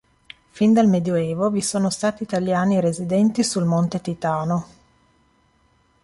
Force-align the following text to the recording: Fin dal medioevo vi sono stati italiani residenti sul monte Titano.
Fin 0.49 0.73
dal 0.73 0.87
medioevo 0.87 1.51
vi 1.51 1.61
sono 1.61 1.91
stati 1.91 2.23
italiani 2.23 2.79
residenti 2.79 3.43
sul 3.43 3.65
monte 3.65 4.01
Titano. 4.01 4.67